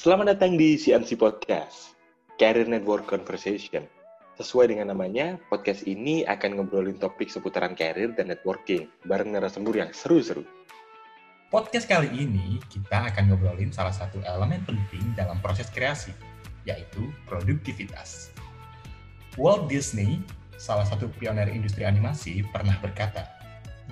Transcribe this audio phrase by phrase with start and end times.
[0.00, 1.92] Selamat datang di CNC Podcast,
[2.40, 3.84] Career Network Conversation.
[4.40, 9.92] Sesuai dengan namanya, podcast ini akan ngobrolin topik seputaran career dan networking bareng narasumber yang
[9.92, 10.40] seru-seru.
[11.52, 16.16] Podcast kali ini kita akan ngobrolin salah satu elemen penting dalam proses kreasi,
[16.64, 18.32] yaitu produktivitas.
[19.36, 20.24] Walt Disney,
[20.56, 23.28] salah satu pioner industri animasi, pernah berkata,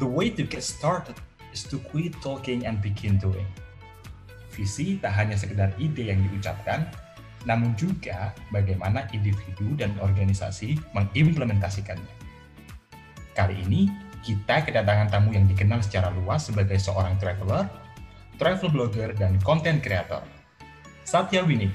[0.00, 1.20] The way to get started
[1.52, 3.44] is to quit talking and begin doing.
[4.58, 6.82] Visi tak hanya sekedar ide yang diucapkan,
[7.46, 12.14] namun juga bagaimana individu dan organisasi mengimplementasikannya.
[13.38, 13.86] Kali ini,
[14.26, 17.70] kita kedatangan tamu yang dikenal secara luas sebagai seorang traveler,
[18.34, 20.26] travel blogger, dan content creator.
[21.06, 21.70] Satya Winnie.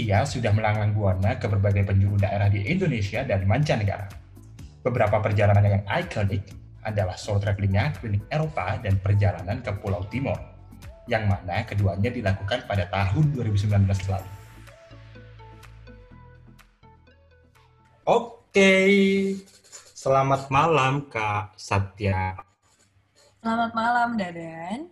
[0.00, 4.08] Ia sudah melanglang buana ke berbagai penjuru daerah di Indonesia dan mancanegara.
[4.80, 6.40] Beberapa perjalanan yang ikonik
[6.88, 10.49] adalah solo travelingnya keliling Eropa dan perjalanan ke Pulau Timor
[11.10, 14.30] yang mana keduanya dilakukan pada tahun 2019 lalu.
[18.06, 18.74] Oke,
[19.98, 22.38] selamat malam Kak Satya.
[23.42, 24.86] Selamat malam Dadan.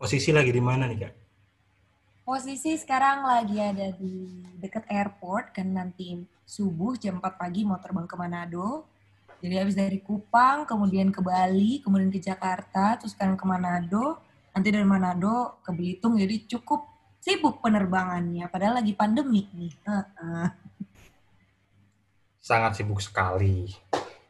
[0.00, 1.14] Posisi lagi di mana nih Kak?
[2.24, 6.16] Posisi sekarang lagi ada di dekat airport kan nanti
[6.48, 8.88] subuh jam 4 pagi mau terbang ke Manado.
[9.40, 14.20] Jadi habis dari Kupang, kemudian ke Bali, kemudian ke Jakarta, terus sekarang ke Manado,
[14.54, 19.72] nanti dari Manado ke Belitung, jadi cukup sibuk penerbangannya, padahal lagi pandemi nih.
[22.40, 23.68] Sangat sibuk sekali.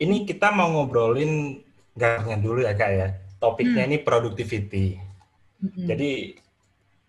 [0.01, 1.63] Ini kita mau ngobrolin
[1.95, 3.09] garnya dulu ya kak ya.
[3.41, 3.91] Topiknya hmm.
[3.93, 4.87] ini productivity.
[5.61, 5.87] Hmm.
[5.89, 6.37] Jadi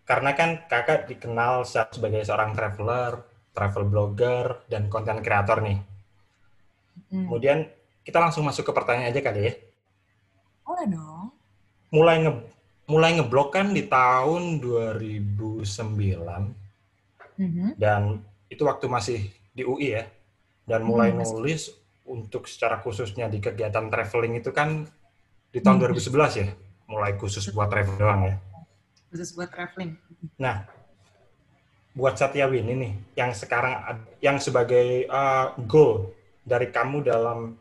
[0.08, 3.24] karena kan kakak dikenal sebagai seorang traveler,
[3.56, 5.80] travel blogger, dan konten kreator nih.
[7.12, 7.28] Hmm.
[7.28, 7.68] Kemudian
[8.04, 9.54] kita langsung masuk ke pertanyaan aja kali ya.
[10.64, 11.28] Boleh dong.
[11.92, 12.32] Mulai nge
[12.92, 15.64] mulai ngeblok kan di tahun 2009.
[17.40, 17.70] Mm-hmm.
[17.80, 18.20] Dan
[18.52, 19.20] itu waktu masih
[19.56, 20.04] di UI ya.
[20.68, 21.32] Dan mulai mm-hmm.
[21.32, 21.72] nulis
[22.04, 24.84] untuk secara khususnya di kegiatan traveling itu kan
[25.56, 26.12] di tahun mm-hmm.
[26.36, 26.48] 2011 ya.
[26.92, 28.36] Mulai khusus buat travel doang ya.
[29.08, 29.96] Khusus buat traveling.
[30.36, 30.68] Nah,
[31.96, 36.12] buat Satya ini nih, yang sekarang yang sebagai uh, goal
[36.44, 37.56] dari kamu dalam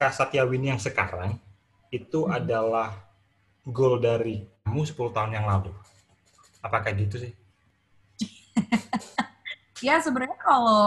[0.00, 1.36] Kak Satyawini yang sekarang
[1.92, 2.32] itu hmm.
[2.40, 3.09] adalah
[3.66, 5.72] goal dari kamu 10 tahun yang lalu.
[6.60, 7.32] Apakah gitu sih?
[9.86, 10.84] ya sebenarnya kalau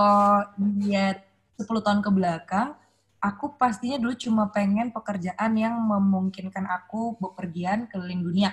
[0.82, 1.26] lihat
[1.58, 2.78] 10 tahun ke belakang,
[3.22, 8.52] aku pastinya dulu cuma pengen pekerjaan yang memungkinkan aku bepergian keliling dunia.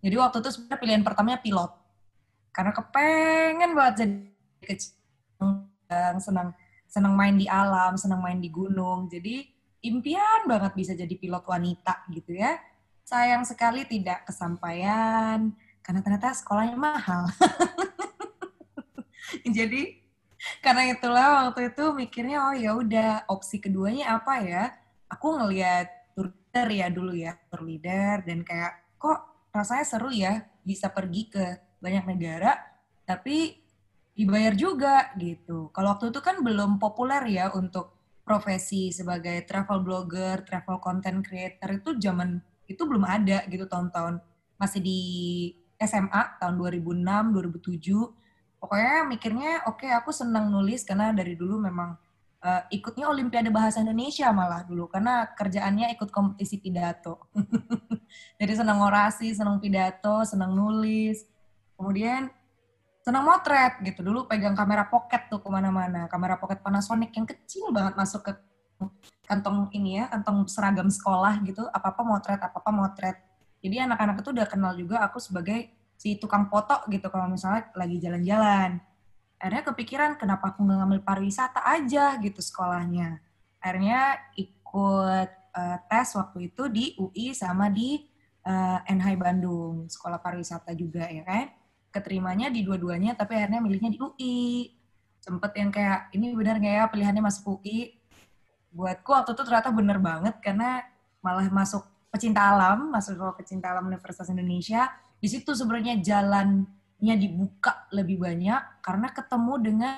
[0.00, 1.72] Jadi waktu itu sebenarnya pilihan pertamanya pilot.
[2.50, 4.16] Karena kepengen banget jadi
[4.64, 4.96] kecil,
[6.18, 6.56] senang
[6.90, 9.06] senang main di alam, senang main di gunung.
[9.06, 9.46] Jadi
[9.86, 12.58] impian banget bisa jadi pilot wanita gitu ya.
[13.10, 15.50] Sayang sekali tidak kesampaian
[15.82, 17.26] karena ternyata sekolahnya mahal.
[19.58, 19.98] jadi
[20.62, 24.64] karena itulah waktu itu mikirnya oh ya udah opsi keduanya apa ya?
[25.10, 30.46] Aku ngelihat tour leader ya dulu ya, tour leader dan kayak kok rasanya seru ya
[30.62, 32.62] bisa pergi ke banyak negara
[33.02, 33.58] tapi
[34.14, 35.74] dibayar juga gitu.
[35.74, 37.90] Kalau waktu itu kan belum populer ya untuk
[38.22, 42.38] profesi sebagai travel blogger, travel content creator itu zaman
[42.70, 44.22] itu belum ada gitu tahun-tahun
[44.54, 45.00] masih di
[45.80, 48.62] SMA tahun 2006, 2007.
[48.62, 51.96] Pokoknya mikirnya oke okay, aku senang nulis karena dari dulu memang
[52.44, 57.32] uh, ikutnya Olimpiade Bahasa Indonesia malah dulu karena kerjaannya ikut kompetisi pidato.
[58.40, 61.24] Jadi senang orasi, senang pidato, senang nulis.
[61.74, 62.28] Kemudian
[63.00, 67.72] senang motret gitu dulu pegang kamera pocket tuh ke mana-mana kamera pocket Panasonic yang kecil
[67.72, 68.32] banget masuk ke
[69.30, 73.16] kantong ini ya kantong seragam sekolah gitu apa apa motret apa apa motret.
[73.62, 78.02] Jadi anak-anak itu udah kenal juga aku sebagai si tukang foto gitu kalau misalnya lagi
[78.02, 78.82] jalan-jalan.
[79.38, 83.22] Akhirnya kepikiran kenapa aku nggak ngambil pariwisata aja gitu sekolahnya.
[83.62, 88.00] Akhirnya ikut uh, tes waktu itu di UI sama di
[88.48, 91.46] uh, eh, NH Bandung sekolah pariwisata juga ya kan.
[91.94, 94.40] Keterimanya di dua-duanya tapi akhirnya milihnya di UI
[95.20, 97.99] sempet yang kayak ini benar nggak ya pilihannya masuk UI
[98.70, 100.82] buatku waktu itu ternyata bener banget karena
[101.20, 104.90] malah masuk pecinta alam masuk ke pecinta alam Universitas Indonesia.
[105.20, 109.94] Di situ sebenarnya jalannya dibuka lebih banyak karena ketemu dengan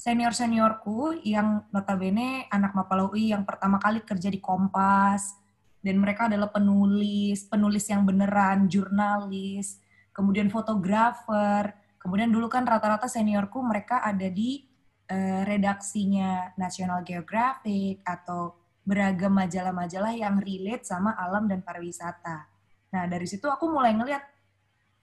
[0.00, 5.38] senior seniorku yang notabene anak Mapala UI yang pertama kali kerja di Kompas.
[5.82, 9.82] Dan mereka adalah penulis penulis yang beneran jurnalis
[10.12, 14.62] kemudian fotografer, kemudian dulu kan rata-rata seniorku mereka ada di
[15.12, 22.48] uh, redaksinya National Geographic atau beragam majalah-majalah yang relate sama alam dan pariwisata.
[22.92, 24.24] Nah, dari situ aku mulai ngeliat,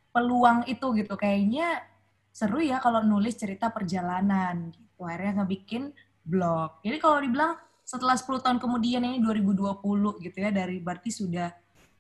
[0.10, 1.14] peluang itu gitu.
[1.16, 1.86] Kayaknya
[2.34, 5.06] seru ya kalau nulis cerita perjalanan gitu.
[5.06, 5.94] Akhirnya ngebikin
[6.26, 6.82] blog.
[6.84, 7.56] Jadi kalau dibilang
[7.88, 9.82] setelah 10 tahun kemudian ini 2020
[10.22, 11.50] gitu ya dari berarti sudah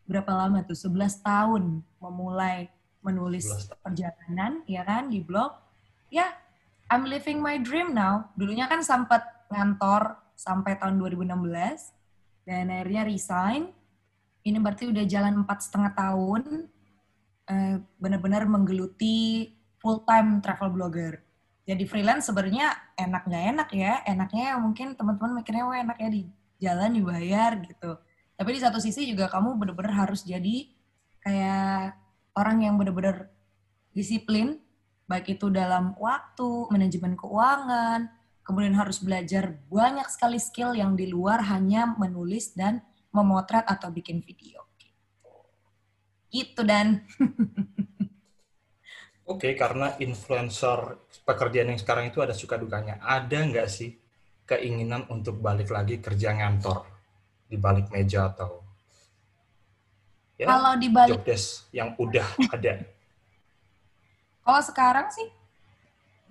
[0.05, 2.69] berapa lama tuh 11 tahun memulai
[3.01, 3.49] menulis
[3.81, 5.55] perjalanan ya kan di blog.
[6.09, 6.33] Ya,
[6.89, 8.33] I'm living my dream now.
[8.33, 9.21] Dulunya kan sempat
[9.53, 11.29] ngantor sampai tahun 2016
[12.49, 13.69] dan akhirnya resign.
[14.41, 16.65] Ini berarti udah jalan empat setengah tahun
[17.45, 21.21] eh, benar-benar menggeluti full time travel blogger.
[21.69, 23.93] Jadi freelance sebenarnya enak nggak enak ya?
[24.09, 26.25] Enaknya mungkin teman-teman mikirnya wah enak ya di
[26.57, 28.01] jalan dibayar gitu.
[28.33, 30.65] Tapi di satu sisi juga kamu benar-benar harus jadi
[31.21, 31.93] kayak
[32.33, 33.29] orang yang benar-benar
[33.93, 34.57] disiplin,
[35.09, 38.13] baik itu dalam waktu, manajemen keuangan,
[38.45, 44.21] kemudian harus belajar banyak sekali skill yang di luar hanya menulis dan memotret atau bikin
[44.21, 44.69] video.
[46.29, 47.09] Gitu dan.
[49.33, 53.01] Oke, karena influencer pekerjaan yang sekarang itu ada suka dukanya.
[53.01, 53.97] Ada nggak sih
[54.45, 56.85] keinginan untuk balik lagi kerja ngantor
[57.49, 58.61] di balik meja atau
[60.37, 62.98] ya, kalau di balik job desk yang udah ada?
[64.49, 65.29] Kalau sekarang sih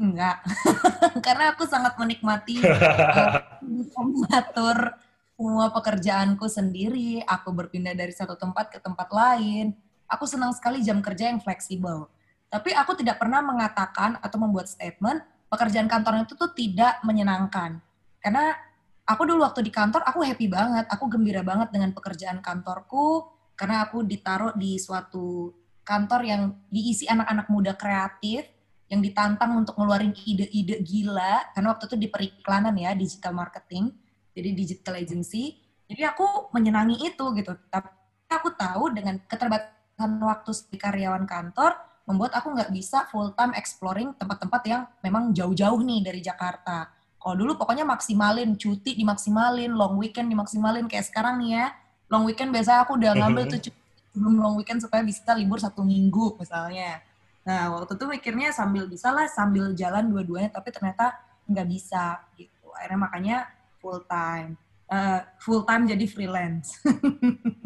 [0.03, 0.43] enggak,
[1.27, 3.39] karena aku sangat menikmati uh,
[3.95, 4.99] mengatur
[5.39, 7.23] semua pekerjaanku sendiri.
[7.23, 9.71] Aku berpindah dari satu tempat ke tempat lain.
[10.11, 12.11] Aku senang sekali jam kerja yang fleksibel
[12.49, 15.21] tapi aku tidak pernah mengatakan atau membuat statement
[15.53, 17.81] pekerjaan kantor itu tuh tidak menyenangkan.
[18.25, 18.57] Karena
[19.05, 23.85] aku dulu waktu di kantor aku happy banget, aku gembira banget dengan pekerjaan kantorku karena
[23.85, 25.53] aku ditaruh di suatu
[25.89, 28.45] kantor yang diisi anak-anak muda kreatif
[28.93, 33.97] yang ditantang untuk ngeluarin ide-ide gila karena waktu itu di periklanan ya digital marketing
[34.37, 35.57] jadi digital agency
[35.89, 37.89] jadi aku menyenangi itu gitu tapi
[38.29, 44.13] aku tahu dengan keterbatasan waktu sebagai karyawan kantor membuat aku nggak bisa full time exploring
[44.17, 46.89] tempat-tempat yang memang jauh-jauh nih dari Jakarta.
[47.21, 50.89] Kalau dulu pokoknya maksimalin, cuti dimaksimalin, long weekend dimaksimalin.
[50.89, 51.67] Kayak sekarang nih ya,
[52.09, 53.51] long weekend biasa aku udah ngambil mhm.
[53.53, 53.88] tuh cuti
[54.19, 56.99] sebelum long weekend supaya bisa libur satu minggu misalnya.
[57.47, 61.15] Nah, waktu itu mikirnya sambil bisa lah, sambil jalan dua-duanya, tapi ternyata
[61.47, 62.75] nggak bisa gitu.
[62.75, 63.37] Akhirnya makanya
[63.79, 64.59] full time.
[64.91, 66.75] Uh, full time jadi freelance.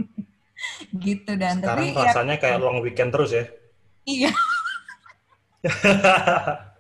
[1.09, 3.45] gitu dan Sekarang tapi ya rasanya ya, kayak long weekend terus ya?
[4.07, 4.31] Iya.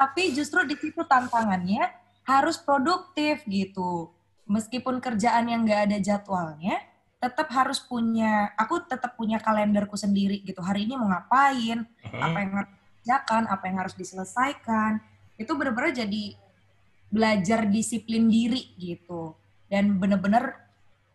[0.00, 1.88] Tapi justru di situ tantangannya
[2.28, 4.12] harus produktif gitu.
[4.46, 6.78] Meskipun kerjaan yang nggak ada jadwalnya,
[7.26, 10.62] tetap harus punya, aku tetap punya kalenderku sendiri gitu.
[10.62, 12.22] Hari ini mau ngapain, uh-huh.
[12.22, 15.02] apa yang harus dikerjakan, apa yang harus diselesaikan.
[15.34, 16.38] Itu benar-benar jadi
[17.10, 19.34] belajar disiplin diri gitu.
[19.66, 20.62] Dan benar-benar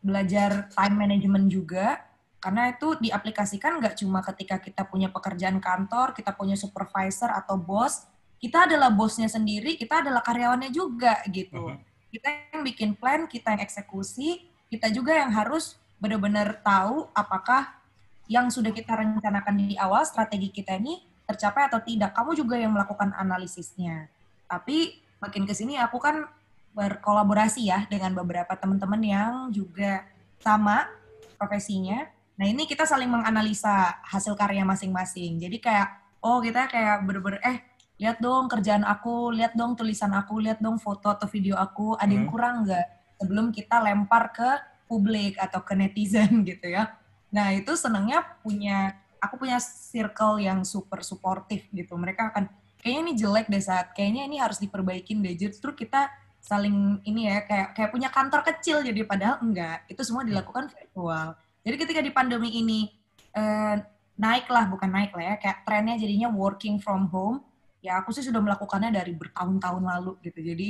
[0.03, 2.03] belajar time management juga
[2.41, 8.09] karena itu diaplikasikan nggak cuma ketika kita punya pekerjaan kantor, kita punya supervisor atau bos,
[8.41, 11.71] kita adalah bosnya sendiri, kita adalah karyawannya juga gitu.
[11.71, 11.77] -huh.
[12.11, 17.77] Kita yang bikin plan, kita yang eksekusi, kita juga yang harus benar-benar tahu apakah
[18.25, 20.99] yang sudah kita rencanakan di awal strategi kita ini
[21.29, 22.11] tercapai atau tidak.
[22.17, 24.09] Kamu juga yang melakukan analisisnya.
[24.49, 26.25] Tapi makin ke sini aku kan
[26.73, 30.07] berkolaborasi ya dengan beberapa teman-teman yang juga
[30.41, 30.89] sama
[31.37, 32.09] profesinya
[32.41, 35.37] Nah ini kita saling menganalisa hasil karya masing-masing.
[35.37, 35.93] Jadi kayak,
[36.25, 37.61] oh kita kayak bener-bener, eh
[38.01, 42.09] lihat dong kerjaan aku, lihat dong tulisan aku, lihat dong foto atau video aku, ada
[42.09, 42.33] yang hmm.
[42.33, 42.87] kurang nggak?
[43.21, 44.49] Sebelum kita lempar ke
[44.91, 46.91] publik atau ke netizen gitu ya.
[47.31, 51.95] Nah itu senangnya punya, aku punya circle yang super suportif gitu.
[51.95, 52.51] Mereka akan,
[52.83, 55.39] kayaknya ini jelek deh saat, kayaknya ini harus diperbaikin deh.
[55.39, 56.11] Justru kita
[56.43, 61.37] saling ini ya kayak kayak punya kantor kecil jadi padahal enggak itu semua dilakukan virtual
[61.61, 62.89] jadi ketika di pandemi ini
[63.37, 63.77] eh,
[64.17, 67.41] naik lah, bukan naik lah ya, kayak trennya jadinya working from home,
[67.81, 70.39] ya aku sih sudah melakukannya dari bertahun-tahun lalu gitu.
[70.41, 70.67] Jadi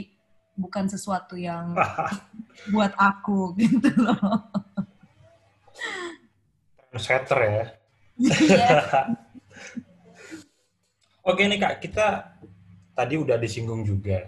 [0.55, 1.75] bukan sesuatu yang
[2.73, 4.47] buat aku gitu loh.
[6.91, 7.65] Trendsetter ya.
[8.19, 8.67] Iya.
[11.29, 12.33] Oke nih kak, kita
[12.97, 14.25] tadi udah disinggung juga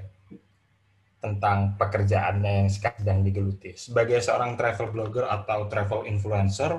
[1.23, 3.71] tentang pekerjaannya yang sedang digeluti.
[3.79, 6.75] Sebagai seorang travel blogger atau travel influencer,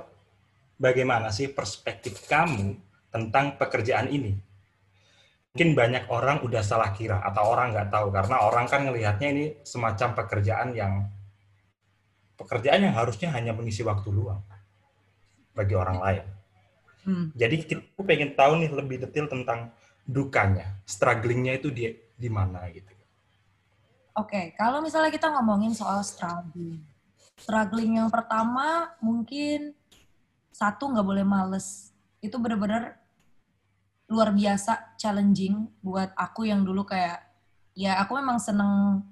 [0.77, 2.77] bagaimana sih perspektif kamu
[3.09, 4.37] tentang pekerjaan ini?
[5.55, 9.45] Mungkin banyak orang udah salah kira atau orang nggak tahu karena orang kan ngelihatnya ini
[9.63, 11.07] semacam pekerjaan yang
[12.35, 14.43] pekerjaan yang harusnya hanya mengisi waktu luang
[15.55, 16.25] bagi orang lain.
[17.07, 17.27] Hmm.
[17.39, 19.71] Jadi kita pengen tahu nih lebih detail tentang
[20.03, 21.87] dukanya, strugglingnya itu di
[22.19, 22.91] di mana gitu.
[22.91, 26.83] Oke, okay, kalau misalnya kita ngomongin soal struggling.
[27.39, 29.71] Struggling yang pertama mungkin
[30.51, 31.95] satu nggak boleh males.
[32.19, 33.04] Itu benar-benar
[34.15, 37.19] luar biasa challenging buat aku yang dulu kayak
[37.75, 39.03] ya aku memang seneng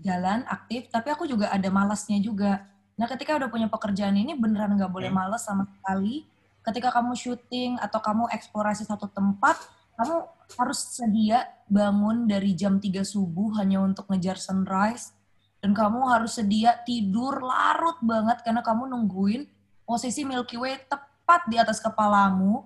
[0.00, 2.64] jalan aktif tapi aku juga ada malasnya juga.
[2.96, 5.20] Nah ketika udah punya pekerjaan ini beneran nggak boleh Hmm.
[5.20, 6.24] malas sama sekali.
[6.64, 9.60] Ketika kamu syuting atau kamu eksplorasi satu tempat
[9.96, 10.16] kamu
[10.60, 15.12] harus sedia bangun dari jam 3 subuh hanya untuk ngejar sunrise.
[15.60, 19.48] Dan kamu harus sedia tidur larut banget karena kamu nungguin
[19.88, 22.62] posisi Milky Way tepat di atas kepalamu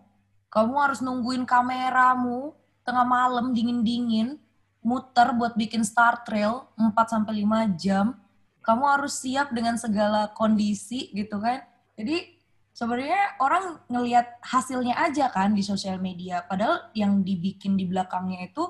[0.51, 2.53] kamu harus nungguin kameramu
[2.83, 4.35] tengah malam dingin-dingin
[4.83, 8.19] muter buat bikin star trail 4 sampai 5 jam.
[8.61, 11.63] Kamu harus siap dengan segala kondisi gitu kan.
[11.95, 12.35] Jadi
[12.75, 18.67] sebenarnya orang ngelihat hasilnya aja kan di sosial media padahal yang dibikin di belakangnya itu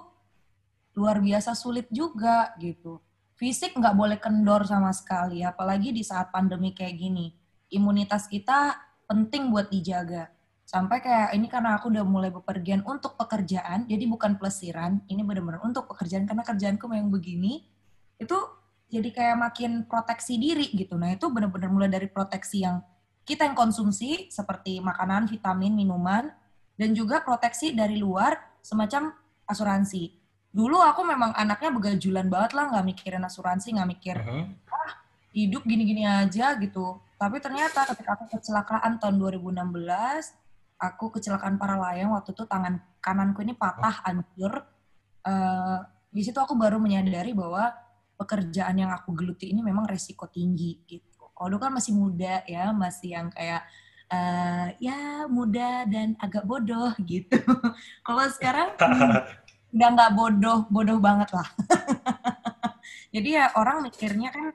[1.01, 3.01] luar biasa sulit juga gitu.
[3.41, 7.33] Fisik nggak boleh kendor sama sekali apalagi di saat pandemi kayak gini.
[7.73, 8.77] Imunitas kita
[9.09, 10.29] penting buat dijaga
[10.71, 15.67] sampai kayak ini karena aku udah mulai bepergian untuk pekerjaan jadi bukan pelesiran ini benar-benar
[15.67, 17.67] untuk pekerjaan karena kerjaanku memang begini
[18.23, 18.39] itu
[18.87, 22.79] jadi kayak makin proteksi diri gitu nah itu benar-benar mulai dari proteksi yang
[23.27, 26.31] kita yang konsumsi seperti makanan vitamin minuman
[26.79, 29.11] dan juga proteksi dari luar semacam
[29.51, 30.15] asuransi
[30.55, 34.55] dulu aku memang anaknya begajulan banget lah nggak mikirin asuransi nggak mikir Mhm.
[35.31, 36.99] hidup gini-gini aja gitu.
[37.15, 40.35] Tapi ternyata ketika aku kecelakaan tahun 2016,
[40.81, 44.65] aku kecelakaan para layang waktu itu tangan kananku ini patah, hancur.
[45.21, 47.69] Eh, di situ aku baru menyadari bahwa
[48.17, 51.29] pekerjaan yang aku geluti ini memang resiko tinggi gitu.
[51.37, 53.63] Kalau dulu kan masih muda ya, masih yang kayak
[54.09, 57.37] eh, ya muda dan agak bodoh gitu.
[58.01, 61.49] Kalau sekarang hmm, udah nggak bodoh, bodoh banget lah.
[63.15, 64.47] Jadi ya orang mikirnya kan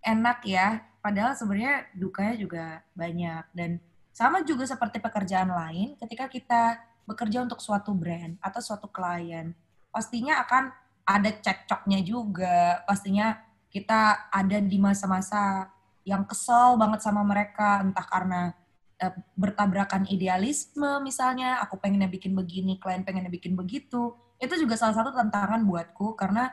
[0.00, 2.64] enak ya, padahal sebenarnya dukanya juga
[2.96, 6.62] banyak dan sama juga seperti pekerjaan lain ketika kita
[7.06, 9.54] bekerja untuk suatu brand atau suatu klien,
[9.90, 10.70] pastinya akan
[11.06, 13.38] ada cekcoknya juga, pastinya
[13.70, 15.70] kita ada di masa-masa
[16.06, 18.54] yang kesel banget sama mereka, entah karena
[18.98, 24.96] eh, bertabrakan idealisme misalnya, aku pengennya bikin begini, klien pengennya bikin begitu, itu juga salah
[24.96, 26.50] satu tantangan buatku karena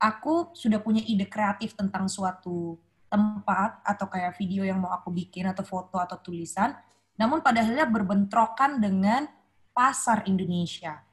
[0.00, 2.76] aku sudah punya ide kreatif tentang suatu
[3.10, 6.76] tempat atau kayak video yang mau aku bikin atau foto atau tulisan,
[7.20, 9.28] namun pada akhirnya berbentrokan dengan
[9.76, 11.04] pasar Indonesia.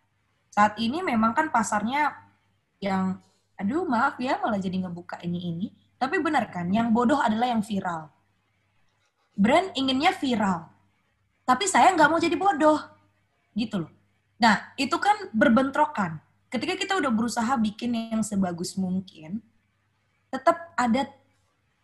[0.47, 2.15] Saat ini memang kan pasarnya
[2.79, 3.19] yang,
[3.59, 5.67] aduh maaf ya malah jadi ngebuka ini ini,
[5.99, 8.07] tapi benar kan, yang bodoh adalah yang viral.
[9.35, 10.71] Brand inginnya viral,
[11.43, 12.79] tapi saya nggak mau jadi bodoh,
[13.51, 13.91] gitu loh.
[14.39, 16.23] Nah itu kan berbentrokan.
[16.47, 19.43] Ketika kita udah berusaha bikin yang sebagus mungkin,
[20.31, 21.11] tetap ada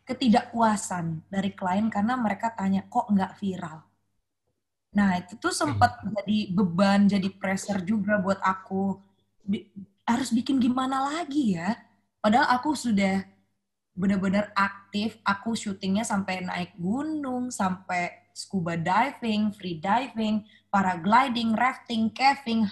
[0.07, 3.83] ketidakpuasan dari klien karena mereka tanya kok nggak viral.
[4.93, 9.01] Nah itu tuh sempat jadi beban, jadi pressure juga buat aku.
[9.43, 9.67] Bi-
[10.05, 11.75] harus bikin gimana lagi ya?
[12.21, 13.25] Padahal aku sudah
[13.93, 20.41] benar-benar aktif, aku syutingnya sampai naik gunung, sampai scuba diving, free diving,
[20.73, 22.65] paragliding, rafting, caving,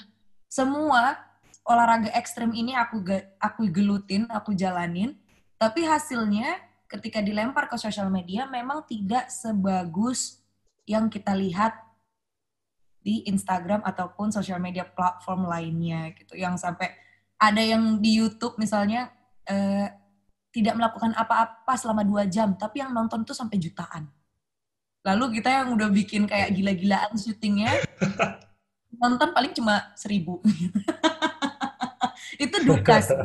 [0.50, 1.16] semua
[1.64, 3.00] olahraga ekstrim ini aku
[3.40, 5.16] aku gelutin, aku jalanin.
[5.56, 6.60] Tapi hasilnya
[6.92, 10.42] ketika dilempar ke sosial media memang tidak sebagus
[10.84, 11.72] yang kita lihat
[13.02, 16.38] di Instagram ataupun sosial media platform lainnya gitu.
[16.38, 16.94] Yang sampai
[17.42, 19.10] ada yang di YouTube misalnya
[19.50, 19.90] eh,
[20.54, 24.06] tidak melakukan apa-apa selama dua jam, tapi yang nonton tuh sampai jutaan.
[25.02, 27.74] Lalu kita yang udah bikin kayak gila-gilaan syutingnya,
[29.02, 30.44] nonton paling cuma seribu.
[32.44, 33.18] itu duka sih.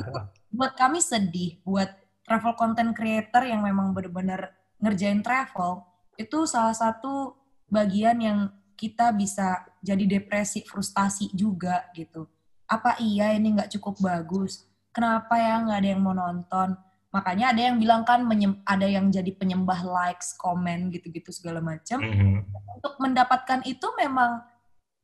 [0.49, 1.93] Buat kami sedih, buat
[2.25, 5.85] travel content creator yang memang benar-benar ngerjain travel,
[6.17, 7.37] itu salah satu
[7.69, 8.39] bagian yang
[8.77, 12.29] kita bisa jadi depresi, frustasi juga gitu.
[12.69, 14.69] Apa iya ini nggak cukup bagus?
[14.93, 16.77] Kenapa ya nggak ada yang mau nonton?
[17.11, 22.05] Makanya ada yang bilang kan menyem- ada yang jadi penyembah likes, komen gitu-gitu segala macam
[22.05, 22.45] Mhm.
[22.77, 24.45] untuk mendapatkan itu memang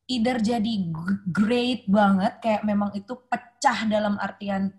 [0.05, 0.73] either jadi
[1.31, 4.69] great banget kayak memang itu pecah dalam artian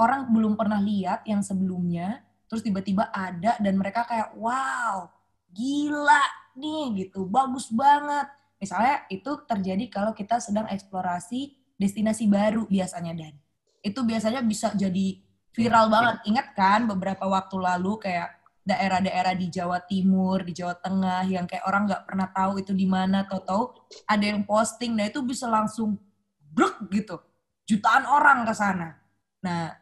[0.00, 5.12] orang belum pernah lihat yang sebelumnya terus tiba-tiba ada dan mereka kayak wow
[5.52, 6.24] gila
[6.56, 8.28] nih gitu bagus banget
[8.58, 13.34] misalnya itu terjadi kalau kita sedang eksplorasi destinasi baru biasanya dan
[13.82, 15.18] itu biasanya bisa jadi
[15.52, 21.26] viral banget ingat kan beberapa waktu lalu kayak daerah-daerah di Jawa Timur, di Jawa Tengah
[21.26, 23.74] yang kayak orang nggak pernah tahu itu di mana, tahu-tahu
[24.06, 25.98] ada yang posting, nah itu bisa langsung
[26.38, 27.18] bruk gitu,
[27.66, 28.94] jutaan orang ke sana.
[29.42, 29.74] Nah,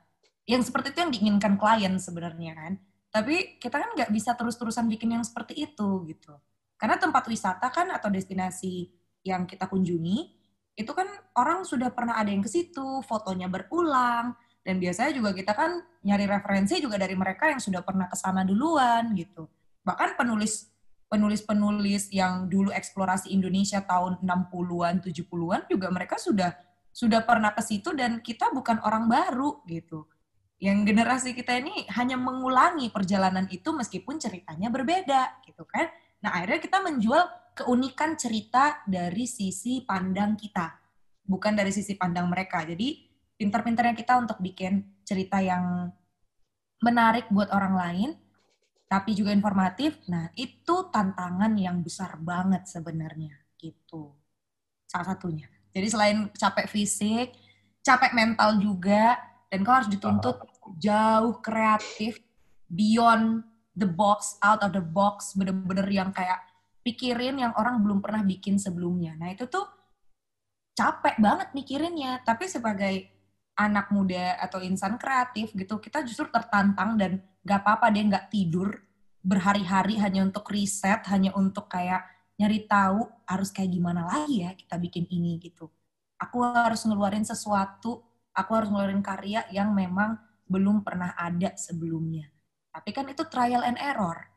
[0.49, 2.73] yang seperti itu yang diinginkan klien sebenarnya kan.
[3.11, 6.35] Tapi kita kan nggak bisa terus-terusan bikin yang seperti itu gitu.
[6.81, 8.89] Karena tempat wisata kan atau destinasi
[9.21, 10.41] yang kita kunjungi
[10.81, 11.05] itu kan
[11.37, 14.33] orang sudah pernah ada yang ke situ, fotonya berulang,
[14.65, 18.49] dan biasanya juga kita kan nyari referensi juga dari mereka yang sudah pernah ke sana
[18.49, 19.45] duluan gitu.
[19.85, 20.73] Bahkan penulis
[21.11, 26.55] penulis-penulis yang dulu eksplorasi Indonesia tahun 60-an, 70-an juga mereka sudah
[26.95, 30.07] sudah pernah ke situ dan kita bukan orang baru gitu.
[30.61, 35.91] Yang generasi kita ini hanya mengulangi perjalanan itu meskipun ceritanya berbeda gitu kan.
[36.21, 37.23] Nah, akhirnya kita menjual
[37.57, 40.77] keunikan cerita dari sisi pandang kita,
[41.25, 42.65] bukan dari sisi pandang mereka.
[42.65, 45.89] Jadi, pinter-pinternya kita untuk bikin cerita yang
[46.85, 48.11] menarik buat orang lain,
[48.89, 49.97] tapi juga informatif.
[50.09, 54.13] Nah, itu tantangan yang besar banget sebenarnya, gitu.
[54.85, 55.49] Salah satunya.
[55.71, 57.33] Jadi selain capek fisik,
[57.81, 59.17] capek mental juga,
[59.49, 60.37] dan kau harus dituntut
[60.79, 62.19] jauh kreatif,
[62.71, 63.43] beyond
[63.75, 66.43] the box, out of the box, bener-bener yang kayak
[66.83, 69.15] pikirin yang orang belum pernah bikin sebelumnya.
[69.15, 69.67] Nah itu tuh
[70.75, 73.07] capek banget mikirinnya, tapi sebagai
[73.59, 78.73] anak muda atau insan kreatif gitu, kita justru tertantang dan gak apa-apa dia nggak tidur
[79.21, 82.09] berhari-hari hanya untuk riset, hanya untuk kayak
[82.41, 85.69] nyari tahu harus kayak gimana lagi ya kita bikin ini gitu.
[86.17, 88.01] Aku harus ngeluarin sesuatu,
[88.33, 90.17] aku harus ngeluarin karya yang memang
[90.49, 92.33] belum pernah ada sebelumnya.
[92.71, 94.31] Tapi kan itu trial and error.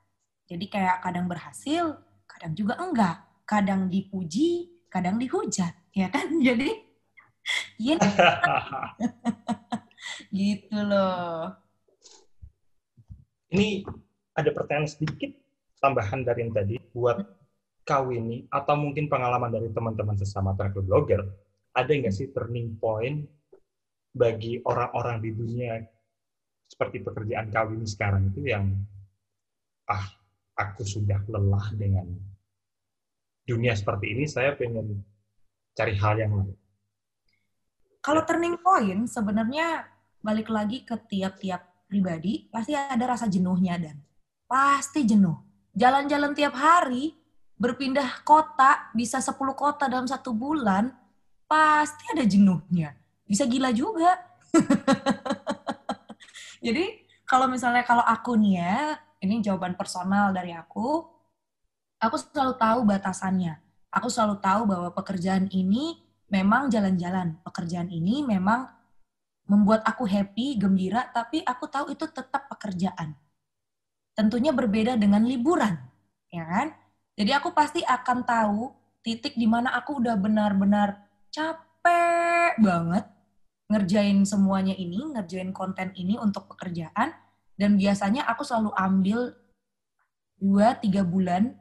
[0.49, 3.17] Jadi kayak kadang berhasil, kadang juga enggak.
[3.45, 6.41] Kadang dipuji, kadang dihujat, ya kan?
[6.41, 6.69] Jadi
[7.75, 7.99] iya
[10.33, 11.51] gitu loh.
[13.53, 13.85] Ini
[14.33, 15.29] ada pertanyaan sedikit
[15.77, 17.21] tambahan dari yang tadi buat
[17.83, 21.21] kau ini atau mungkin pengalaman dari teman-teman sesama travel blogger,
[21.75, 23.27] ada nggak sih turning point
[24.15, 25.83] bagi orang-orang di dunia
[26.73, 28.73] seperti pekerjaan kau ini sekarang itu yang
[29.85, 30.09] ah
[30.57, 32.09] aku sudah lelah dengan
[33.45, 35.05] dunia seperti ini, saya pengen
[35.77, 36.57] cari hal yang lain.
[38.03, 39.87] Kalau turning point sebenarnya
[40.23, 43.99] balik lagi ke tiap-tiap pribadi pasti ada rasa jenuhnya dan
[44.47, 45.39] pasti jenuh.
[45.73, 47.15] Jalan-jalan tiap hari,
[47.57, 50.93] berpindah kota, bisa 10 kota dalam satu bulan,
[51.49, 52.93] pasti ada jenuhnya.
[53.25, 54.19] Bisa gila juga.
[56.63, 61.03] Jadi kalau misalnya kalau aku nih ya, ini jawaban personal dari aku,
[61.99, 63.59] aku selalu tahu batasannya.
[63.93, 65.99] Aku selalu tahu bahwa pekerjaan ini
[66.31, 67.37] memang jalan-jalan.
[67.43, 68.65] Pekerjaan ini memang
[69.45, 73.13] membuat aku happy, gembira, tapi aku tahu itu tetap pekerjaan.
[74.15, 75.75] Tentunya berbeda dengan liburan,
[76.31, 76.67] ya kan?
[77.13, 78.71] Jadi aku pasti akan tahu
[79.03, 83.05] titik di mana aku udah benar-benar capek banget
[83.71, 87.15] ngerjain semuanya ini, ngerjain konten ini untuk pekerjaan,
[87.55, 89.19] dan biasanya aku selalu ambil
[90.41, 91.55] 2-3 bulan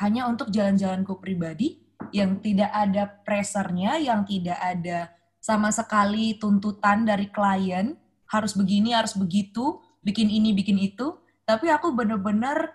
[0.00, 5.10] hanya untuk jalan-jalanku pribadi, yang tidak ada pressernya, yang tidak ada
[5.42, 7.98] sama sekali tuntutan dari klien,
[8.30, 12.72] harus begini, harus begitu, bikin ini, bikin itu, tapi aku bener-bener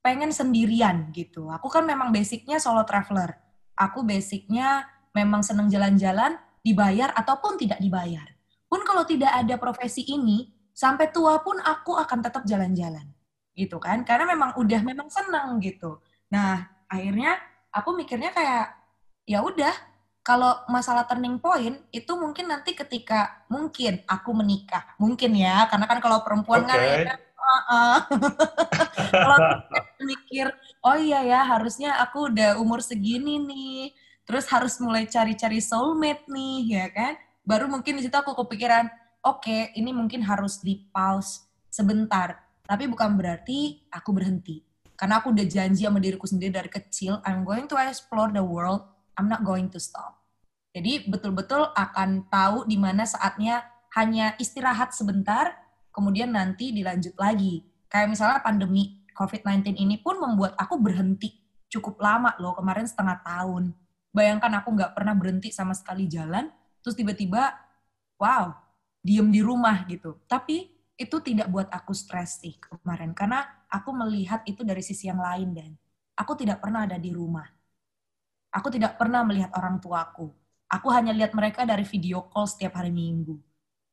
[0.00, 1.50] pengen sendirian gitu.
[1.50, 3.34] Aku kan memang basicnya solo traveler.
[3.74, 8.26] Aku basicnya memang seneng jalan-jalan, dibayar ataupun tidak dibayar.
[8.66, 13.06] Pun kalau tidak ada profesi ini, sampai tua pun aku akan tetap jalan-jalan.
[13.54, 14.02] Gitu kan?
[14.02, 16.02] Karena memang udah memang senang gitu.
[16.34, 17.38] Nah, akhirnya
[17.70, 18.74] aku mikirnya kayak
[19.22, 19.70] ya udah
[20.26, 26.02] kalau masalah turning point itu mungkin nanti ketika mungkin aku menikah mungkin ya karena kan
[26.02, 27.06] kalau perempuan okay.
[27.06, 27.96] kan ya, uh -uh.
[29.22, 29.38] kalau
[30.02, 30.50] mikir
[30.82, 33.94] oh iya ya harusnya aku udah umur segini nih
[34.26, 37.14] terus harus mulai cari-cari soulmate nih, ya kan?
[37.46, 38.90] Baru mungkin di situ aku kepikiran,
[39.22, 42.42] oke, okay, ini mungkin harus di pause sebentar.
[42.66, 44.66] Tapi bukan berarti aku berhenti.
[44.98, 48.82] Karena aku udah janji sama diriku sendiri dari kecil, I'm going to explore the world,
[49.14, 50.18] I'm not going to stop.
[50.74, 53.62] Jadi betul-betul akan tahu di mana saatnya
[53.94, 55.54] hanya istirahat sebentar,
[55.94, 57.62] kemudian nanti dilanjut lagi.
[57.86, 61.32] Kayak misalnya pandemi COVID-19 ini pun membuat aku berhenti
[61.70, 63.85] cukup lama loh, kemarin setengah tahun
[64.16, 66.48] Bayangkan aku nggak pernah berhenti sama sekali jalan,
[66.80, 67.52] terus tiba-tiba,
[68.16, 68.48] wow,
[69.04, 70.16] diem di rumah gitu.
[70.24, 75.20] Tapi itu tidak buat aku stres sih kemarin, karena aku melihat itu dari sisi yang
[75.20, 75.76] lain dan
[76.16, 77.44] aku tidak pernah ada di rumah.
[78.56, 80.32] Aku tidak pernah melihat orang tuaku.
[80.72, 83.36] Aku hanya lihat mereka dari video call setiap hari minggu.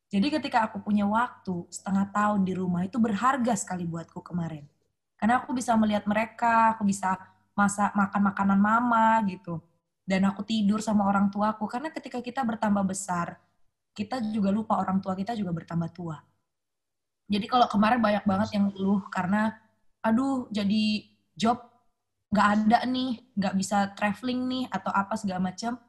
[0.08, 4.64] Jadi ketika aku punya waktu setengah tahun di rumah itu berharga sekali buatku kemarin.
[5.20, 7.20] Karena aku bisa melihat mereka, aku bisa
[7.60, 9.60] masak makan makanan mama gitu
[10.04, 13.40] dan aku tidur sama orang tuaku karena ketika kita bertambah besar
[13.96, 16.20] kita juga lupa orang tua kita juga bertambah tua
[17.28, 19.56] jadi kalau kemarin banyak banget yang lu karena
[20.04, 21.60] aduh jadi job
[22.34, 25.80] nggak ada nih nggak bisa traveling nih atau apa segala macam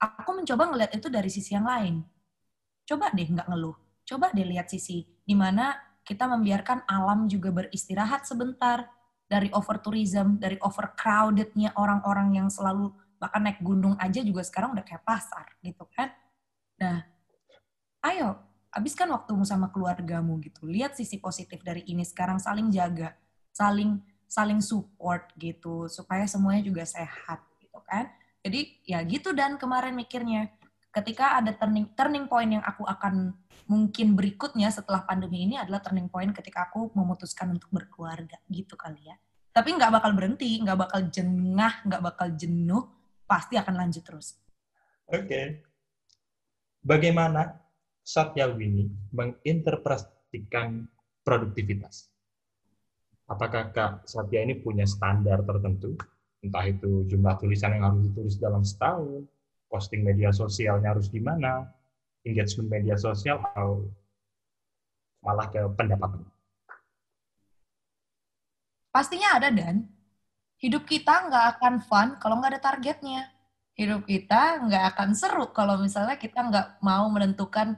[0.00, 2.04] aku mencoba ngelihat itu dari sisi yang lain.
[2.84, 3.76] Coba deh nggak ngeluh.
[4.04, 5.72] Coba deh lihat sisi di mana
[6.04, 8.84] kita membiarkan alam juga beristirahat sebentar
[9.24, 12.92] dari over tourism, dari overcrowdednya orang-orang yang selalu
[13.24, 16.12] bahkan naik gunung aja juga sekarang udah kayak pasar gitu kan.
[16.76, 17.08] Nah,
[18.04, 18.36] ayo
[18.68, 20.68] habiskan waktumu sama keluargamu gitu.
[20.68, 23.16] Lihat sisi positif dari ini sekarang saling jaga,
[23.48, 23.96] saling
[24.28, 28.12] saling support gitu supaya semuanya juga sehat gitu kan.
[28.44, 30.52] Jadi ya gitu dan kemarin mikirnya
[30.92, 33.32] ketika ada turning turning point yang aku akan
[33.64, 39.08] mungkin berikutnya setelah pandemi ini adalah turning point ketika aku memutuskan untuk berkeluarga gitu kali
[39.08, 39.16] ya.
[39.54, 42.90] Tapi nggak bakal berhenti, nggak bakal jengah, nggak bakal jenuh,
[43.24, 44.36] pasti akan lanjut terus.
[45.10, 45.24] Oke.
[45.26, 45.46] Okay.
[46.84, 47.64] Bagaimana
[48.04, 48.84] Satya Wini
[49.16, 50.84] menginterpretasikan
[51.24, 52.12] produktivitas?
[53.24, 55.96] Apakah Kak Satya ini punya standar tertentu?
[56.44, 59.24] Entah itu jumlah tulisan yang harus ditulis dalam setahun,
[59.72, 61.64] posting media sosialnya harus di mana,
[62.28, 63.88] engagement media sosial, atau
[65.24, 66.20] malah ke pendapatan?
[68.92, 69.88] Pastinya ada, Dan.
[70.64, 73.28] Hidup kita nggak akan fun kalau nggak ada targetnya.
[73.76, 77.76] Hidup kita nggak akan seru kalau misalnya kita nggak mau menentukan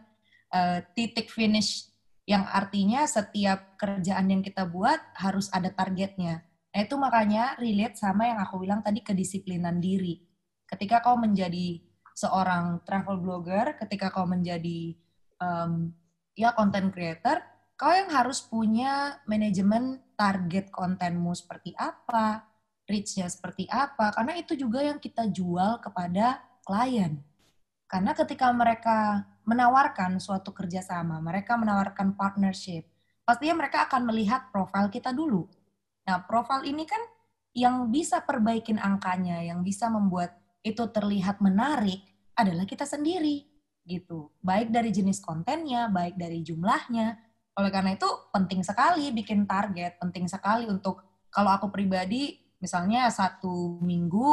[0.55, 1.90] uh, titik finish
[2.31, 6.46] yang artinya setiap kerjaan yang kita buat harus ada targetnya.
[6.46, 10.22] Nah, itu makanya relate sama yang aku bilang tadi kedisiplinan diri.
[10.70, 11.83] Ketika kau menjadi
[12.14, 14.94] seorang travel blogger, ketika kau menjadi
[15.42, 15.90] um,
[16.38, 17.42] ya content creator,
[17.75, 22.56] kau yang harus punya manajemen target kontenmu seperti apa,
[22.87, 27.18] reach-nya seperti apa, karena itu juga yang kita jual kepada klien.
[27.87, 32.87] Karena ketika mereka menawarkan suatu kerjasama, mereka menawarkan partnership,
[33.22, 35.46] pastinya mereka akan melihat profil kita dulu.
[36.07, 37.03] Nah, profil ini kan
[37.55, 42.03] yang bisa perbaikin angkanya, yang bisa membuat itu terlihat menarik
[42.35, 43.46] adalah kita sendiri
[43.87, 44.35] gitu.
[44.42, 47.18] Baik dari jenis kontennya, baik dari jumlahnya.
[47.57, 53.81] Oleh karena itu penting sekali bikin target, penting sekali untuk kalau aku pribadi misalnya satu
[53.81, 54.27] minggu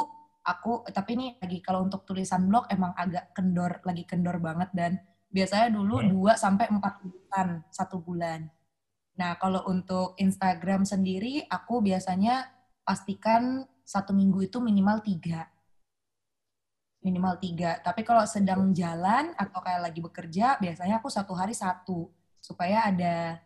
[0.44, 5.00] aku tapi ini lagi kalau untuk tulisan blog emang agak kendor lagi kendor banget dan
[5.32, 6.10] biasanya dulu hmm.
[6.14, 8.46] 2 sampai 4 bulan satu bulan.
[9.14, 12.50] Nah, kalau untuk Instagram sendiri aku biasanya
[12.82, 15.54] pastikan satu minggu itu minimal tiga
[17.04, 17.78] minimal tiga.
[17.84, 22.10] Tapi kalau sedang jalan atau kayak lagi bekerja, biasanya aku satu hari satu
[22.40, 23.38] supaya ada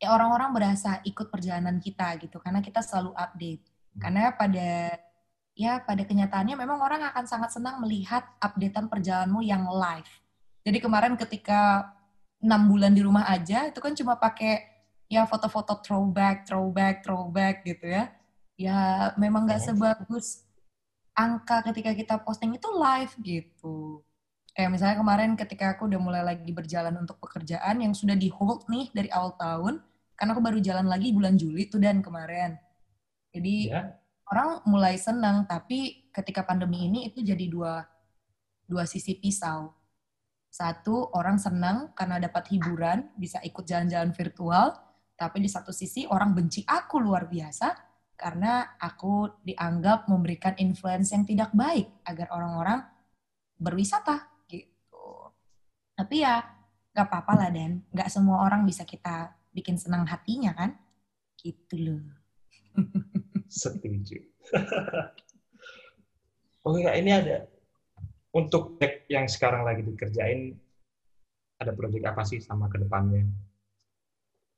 [0.00, 3.62] ya orang-orang berasa ikut perjalanan kita gitu, karena kita selalu update.
[3.92, 4.00] Hmm.
[4.00, 4.96] Karena pada
[5.52, 10.12] ya pada kenyataannya memang orang akan sangat senang melihat updatean perjalananmu yang live.
[10.64, 11.92] Jadi kemarin ketika
[12.42, 14.64] enam bulan di rumah aja itu kan cuma pakai
[15.06, 18.08] ya foto-foto throwback, throwback, throwback gitu ya.
[18.56, 18.78] Ya
[19.20, 20.46] memang nggak sebagus
[21.12, 24.00] angka ketika kita posting itu live gitu.
[24.52, 28.68] Kayak misalnya kemarin ketika aku udah mulai lagi berjalan untuk pekerjaan yang sudah di hold
[28.68, 29.80] nih dari awal tahun,
[30.16, 32.60] karena aku baru jalan lagi bulan Juli tuh dan kemarin.
[33.32, 37.84] Jadi yeah orang mulai senang, tapi ketika pandemi ini itu jadi dua
[38.64, 39.76] dua sisi pisau.
[40.48, 44.72] Satu, orang senang karena dapat hiburan, bisa ikut jalan-jalan virtual,
[45.16, 47.72] tapi di satu sisi orang benci aku luar biasa
[48.16, 52.84] karena aku dianggap memberikan influence yang tidak baik agar orang-orang
[53.56, 55.32] berwisata gitu.
[55.96, 56.40] Tapi ya
[56.92, 60.76] nggak apa-apa lah Dan, nggak semua orang bisa kita bikin senang hatinya kan,
[61.40, 62.21] gitu loh.
[63.62, 64.18] Setuju.
[66.66, 67.46] oh ya, ini ada
[68.32, 68.80] untuk
[69.12, 70.56] yang sekarang lagi dikerjain
[71.60, 73.28] ada proyek apa sih sama ke depannya?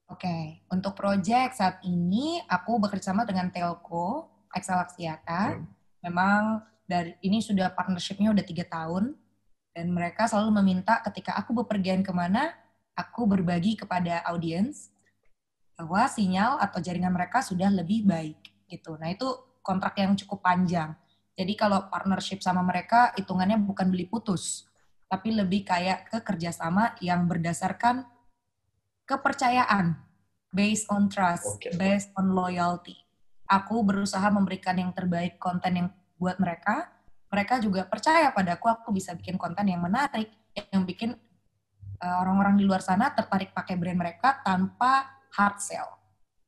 [0.09, 0.43] Oke, okay.
[0.71, 5.59] untuk proyek saat ini aku bekerjasama dengan Telco Excel Aksiata.
[5.59, 5.67] Hmm.
[6.07, 9.17] Memang dari ini sudah partnershipnya udah tiga tahun
[9.75, 12.55] dan mereka selalu meminta ketika aku bepergian ke mana,
[12.95, 14.94] aku berbagi kepada audiens
[15.75, 18.39] bahwa sinyal atau jaringan mereka sudah lebih baik
[18.71, 18.95] gitu.
[18.99, 19.27] Nah itu
[19.61, 20.95] kontrak yang cukup panjang.
[21.35, 24.71] Jadi kalau partnership sama mereka hitungannya bukan beli putus,
[25.11, 28.07] tapi lebih kayak ke kerjasama yang berdasarkan
[29.03, 29.99] kepercayaan,
[30.55, 31.75] based on trust, okay.
[31.75, 32.95] based on loyalty.
[33.51, 36.95] Aku berusaha memberikan yang terbaik konten yang buat mereka.
[37.35, 41.19] Mereka juga percaya padaku, aku bisa bikin konten yang menarik, yang bikin
[41.99, 45.91] eh, orang-orang di luar sana tertarik pakai brand mereka tanpa hard sell.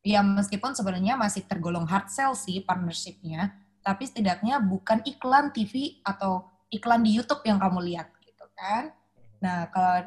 [0.06, 6.46] Ya meskipun sebenarnya masih tergolong hard sell sih partnershipnya, tapi setidaknya bukan iklan TV atau
[6.70, 8.94] iklan di YouTube yang kamu lihat gitu kan.
[9.42, 10.06] Nah kalau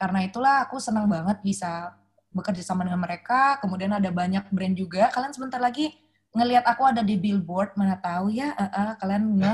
[0.00, 1.94] karena itulah aku senang banget bisa
[2.34, 3.58] bekerja sama dengan mereka.
[3.62, 5.10] Kemudian ada banyak brand juga.
[5.14, 5.94] Kalian sebentar lagi
[6.34, 9.52] ngelihat aku ada di billboard, mana tahu ya, uh, uh, kalian nge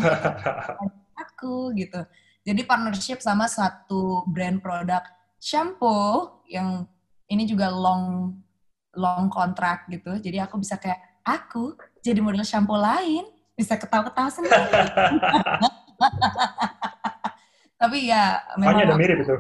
[1.25, 2.01] aku gitu.
[2.47, 5.03] Jadi partnership sama satu brand produk
[5.41, 6.87] shampoo yang
[7.27, 8.37] ini juga long
[8.97, 10.17] long kontrak gitu.
[10.19, 14.57] Jadi aku bisa kayak aku jadi model shampoo lain, bisa ketawa-ketawa sendiri.
[17.77, 19.37] Tapi ya memang ada mirip itu.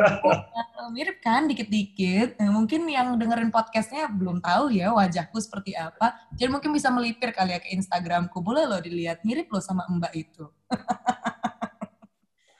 [0.96, 2.40] mirip kan dikit-dikit.
[2.40, 6.16] Nah, mungkin yang dengerin podcastnya belum tahu ya wajahku seperti apa.
[6.32, 8.40] Jadi mungkin bisa melipir kali ya ke Instagramku.
[8.40, 9.20] Boleh loh dilihat.
[9.28, 10.48] Mirip loh sama Mbak itu.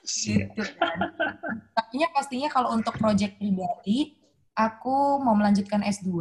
[0.05, 0.99] gitu kan.
[1.73, 4.20] Tapi pastinya kalau untuk project pribadi,
[4.61, 6.21] aku mau melanjutkan S2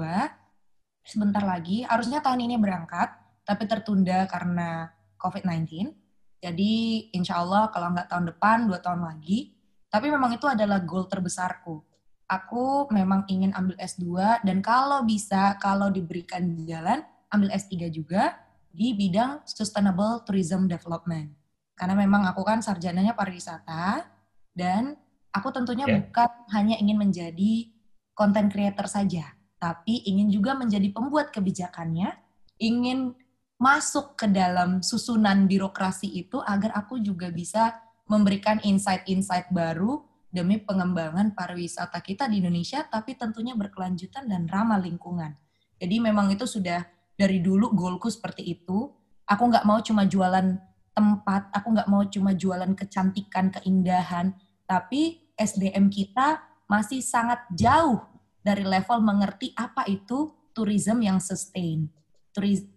[1.04, 1.84] sebentar lagi.
[1.84, 3.12] Harusnya tahun ini berangkat,
[3.44, 4.88] tapi tertunda karena
[5.20, 5.92] COVID-19
[6.40, 6.74] jadi
[7.12, 9.52] insya Allah kalau nggak tahun depan, dua tahun lagi.
[9.92, 11.84] Tapi memang itu adalah goal terbesarku.
[12.30, 17.02] Aku memang ingin ambil S2 dan kalau bisa, kalau diberikan jalan,
[17.34, 18.38] ambil S3 juga
[18.70, 21.34] di bidang Sustainable Tourism Development.
[21.74, 24.06] Karena memang aku kan sarjananya pariwisata
[24.54, 24.94] dan
[25.34, 26.06] aku tentunya yeah.
[26.06, 27.74] bukan hanya ingin menjadi
[28.20, 32.12] content creator saja, tapi ingin juga menjadi pembuat kebijakannya,
[32.60, 33.16] ingin
[33.56, 37.80] masuk ke dalam susunan birokrasi itu agar aku juga bisa
[38.12, 45.40] memberikan insight-insight baru demi pengembangan pariwisata kita di Indonesia, tapi tentunya berkelanjutan dan ramah lingkungan.
[45.80, 46.84] Jadi memang itu sudah
[47.16, 48.92] dari dulu goalku seperti itu.
[49.24, 50.60] Aku nggak mau cuma jualan
[50.92, 54.36] tempat, aku nggak mau cuma jualan kecantikan, keindahan,
[54.68, 58.06] tapi SDM kita masih sangat jauh
[58.46, 61.90] dari level mengerti apa itu tourism yang sustain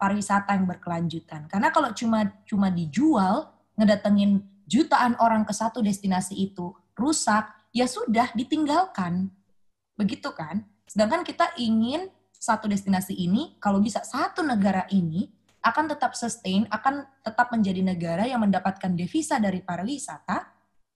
[0.00, 1.46] pariwisata yang berkelanjutan.
[1.46, 8.32] Karena kalau cuma cuma dijual, ngedatengin jutaan orang ke satu destinasi itu rusak, ya sudah
[8.34, 9.30] ditinggalkan.
[9.94, 10.66] Begitu kan?
[10.88, 15.30] Sedangkan kita ingin satu destinasi ini, kalau bisa satu negara ini
[15.62, 20.51] akan tetap sustain, akan tetap menjadi negara yang mendapatkan devisa dari pariwisata,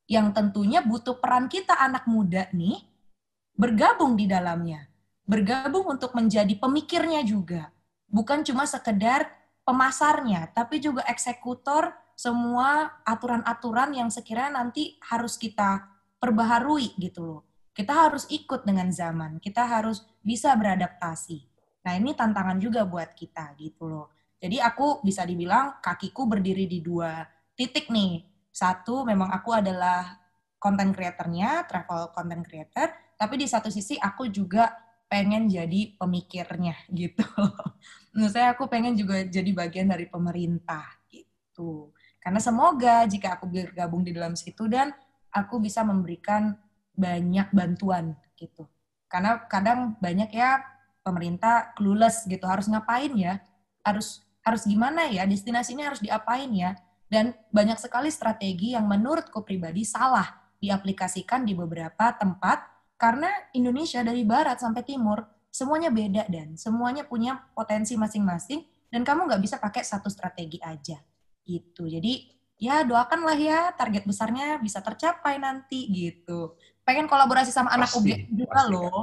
[0.07, 2.83] yang tentunya butuh peran kita anak muda nih
[3.59, 4.87] bergabung di dalamnya.
[5.27, 7.75] Bergabung untuk menjadi pemikirnya juga
[8.07, 9.27] bukan cuma sekedar
[9.67, 15.85] pemasarnya, tapi juga eksekutor semua aturan-aturan yang sekiranya nanti harus kita
[16.17, 17.43] perbaharui gitu loh.
[17.77, 21.45] Kita harus ikut dengan zaman, kita harus bisa beradaptasi.
[21.85, 24.09] Nah ini tantangan juga buat kita gitu loh.
[24.41, 27.21] Jadi aku bisa dibilang kakiku berdiri di dua
[27.53, 28.25] titik nih.
[28.57, 30.17] Satu memang aku adalah
[30.57, 32.89] content creatornya, travel content creator,
[33.21, 34.73] tapi di satu sisi aku juga
[35.13, 37.29] pengen jadi pemikirnya gitu.
[38.17, 41.93] Menurut saya aku pengen juga jadi bagian dari pemerintah gitu.
[42.17, 44.91] Karena semoga jika aku bergabung di dalam situ dan
[45.29, 46.57] aku bisa memberikan
[46.97, 48.65] banyak bantuan gitu.
[49.07, 50.65] Karena kadang banyak ya
[51.05, 53.45] pemerintah clueless gitu harus ngapain ya?
[53.85, 55.29] Harus harus gimana ya?
[55.29, 56.75] Destinasinya harus diapain ya?
[57.07, 60.27] Dan banyak sekali strategi yang menurutku pribadi salah
[60.59, 62.67] diaplikasikan di beberapa tempat
[62.99, 69.29] karena Indonesia dari barat sampai timur semuanya beda dan semuanya punya potensi masing-masing dan kamu
[69.29, 70.99] nggak bisa pakai satu strategi aja
[71.47, 71.87] gitu.
[71.87, 76.57] Jadi ya doakanlah ya target besarnya bisa tercapai nanti gitu.
[76.83, 78.73] Pengen kolaborasi sama anak UGM juga pasti.
[78.73, 79.01] loh.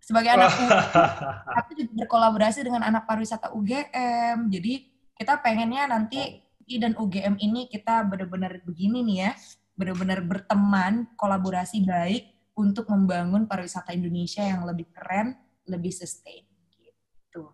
[0.00, 0.80] Sebagai anak UGM,
[1.60, 4.52] aku juga berkolaborasi dengan anak pariwisata UGM.
[4.52, 4.74] Jadi
[5.16, 9.30] kita pengennya nanti I dan UGM ini kita benar-benar begini nih ya,
[9.74, 16.46] benar-benar berteman, kolaborasi baik untuk membangun pariwisata Indonesia yang lebih keren, lebih sustain
[16.78, 17.50] gitu.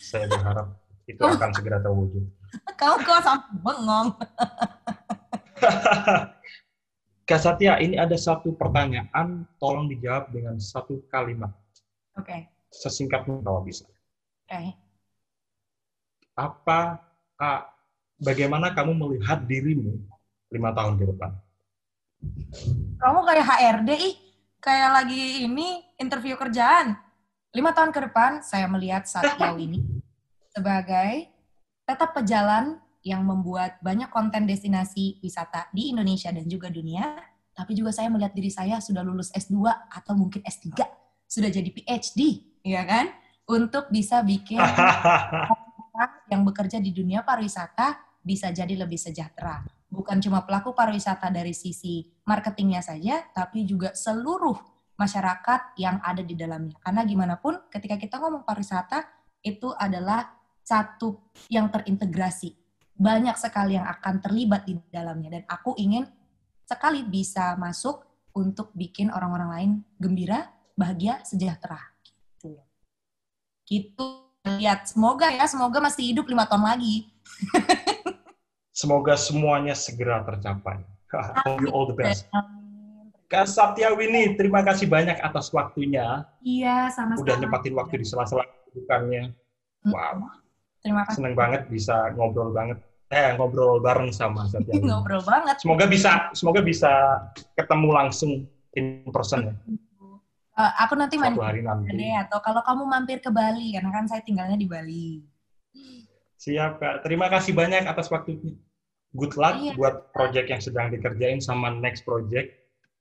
[0.00, 2.24] Saya berharap itu akan segera terwujud.
[2.78, 4.08] Kau kok sampai bengong.
[7.26, 11.50] Kak Satya, ini ada satu pertanyaan, tolong dijawab dengan satu kalimat.
[12.14, 12.30] Oke.
[12.30, 12.40] Okay.
[12.70, 13.82] Sesingkat mungkin kalau bisa.
[13.82, 13.90] Oke.
[14.46, 14.66] Okay.
[16.38, 17.02] Apa,
[17.34, 17.75] Kak,
[18.20, 20.00] bagaimana kamu melihat dirimu
[20.52, 21.30] lima tahun ke depan?
[22.96, 24.16] Kamu kayak HRD, ih.
[24.56, 26.96] Kayak lagi ini interview kerjaan.
[27.54, 29.84] Lima tahun ke depan, saya melihat saat jauh ini
[30.50, 31.28] sebagai
[31.84, 37.14] tetap pejalan yang membuat banyak konten destinasi wisata di Indonesia dan juga dunia.
[37.56, 40.76] Tapi juga saya melihat diri saya sudah lulus S2 atau mungkin S3,
[41.24, 43.08] sudah jadi PhD, ya kan?
[43.48, 44.60] Untuk bisa bikin
[46.32, 52.04] yang bekerja di dunia pariwisata bisa jadi lebih sejahtera bukan cuma pelaku pariwisata dari sisi
[52.26, 54.58] marketingnya saja, tapi juga seluruh
[55.00, 56.76] masyarakat yang ada di dalamnya.
[56.84, 59.06] Karena gimana pun ketika kita ngomong pariwisata,
[59.40, 62.52] itu adalah satu yang terintegrasi.
[62.96, 65.40] Banyak sekali yang akan terlibat di dalamnya.
[65.40, 66.04] Dan aku ingin
[66.64, 68.02] sekali bisa masuk
[68.36, 71.78] untuk bikin orang-orang lain gembira, bahagia, sejahtera.
[72.02, 72.56] Gitu.
[73.68, 74.08] Gitu.
[74.46, 77.10] Lihat, semoga ya, semoga masih hidup lima tahun lagi.
[78.76, 80.84] Semoga semuanya segera tercapai.
[81.64, 82.28] you all the best.
[83.26, 86.28] Kak Satyawini, terima kasih banyak atas waktunya.
[86.44, 87.24] Iya, sama-sama.
[87.24, 88.44] Udah nyempatin waktu di sela-sela
[88.76, 89.32] bukannya.
[89.88, 90.28] Wow.
[90.84, 91.24] Terima kasih.
[91.24, 92.78] Seneng banget bisa ngobrol banget.
[93.08, 94.92] Eh, ngobrol bareng sama Satyawini.
[94.92, 95.56] ngobrol banget.
[95.58, 96.92] Semoga bisa semoga bisa
[97.56, 98.30] ketemu langsung
[98.76, 99.54] in person ya.
[100.56, 101.92] Uh, aku nanti main hari nanti.
[101.92, 105.08] deh atau kalau kamu mampir ke Bali karena kan saya tinggalnya di Bali.
[106.40, 107.04] Siap, Kak.
[107.04, 108.56] Terima kasih banyak atas waktunya.
[109.16, 109.72] Good luck Iya.
[109.80, 112.52] buat project yang sedang dikerjain sama next project,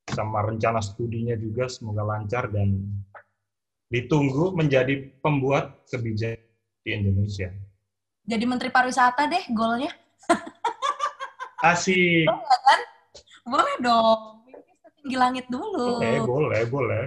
[0.07, 2.87] sama rencana studinya juga semoga lancar dan
[3.91, 6.39] ditunggu menjadi pembuat kebijakan
[6.85, 7.51] di Indonesia.
[8.25, 9.91] Jadi Menteri Pariwisata deh golnya.
[11.69, 12.25] Asik.
[13.45, 14.45] Boleh dong.
[14.49, 16.01] Mimpi setinggi langit dulu.
[16.01, 17.03] Boleh, boleh, boleh.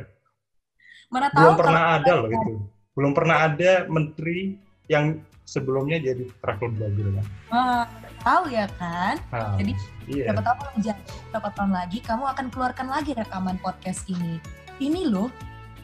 [1.08, 2.52] Mana tahu Belum pernah ada loh itu.
[2.94, 4.58] Belum pernah ada menteri
[4.90, 7.26] yang sebelumnya jadi travel blogger kan.
[7.48, 7.84] Ah,
[8.20, 9.16] tahu ya kan?
[9.32, 9.72] Nah, Jadi,
[10.04, 10.36] iya.
[10.36, 11.00] Tahu kalau jadi
[11.32, 14.36] berapa tahun lagi kamu akan keluarkan lagi rekaman podcast ini.
[14.76, 15.32] Ini loh,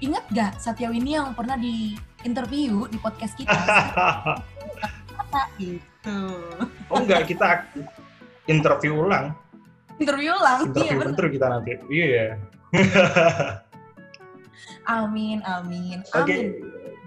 [0.05, 1.97] ingat gak Satyawini yang pernah di
[2.29, 3.57] interview di podcast kita?
[5.59, 6.21] gitu.
[6.93, 7.65] oh enggak, kita
[8.47, 9.33] interview ulang.
[9.97, 10.71] Interview ulang.
[10.77, 11.15] Iya Interview bener.
[11.17, 11.73] bener kita nanti.
[11.89, 12.27] Iya.
[14.85, 16.21] Amin, amin, amin.
[16.21, 16.37] Oke,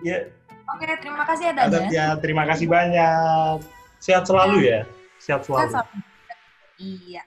[0.01, 0.25] ya,
[0.67, 1.53] Oke, terima kasih ya
[1.87, 1.89] ya.
[1.91, 3.63] ya, terima kasih banyak.
[4.03, 4.81] Sehat selalu ya.
[5.17, 5.71] Sehat selalu.
[5.71, 6.03] sama-
[6.77, 7.23] Iya.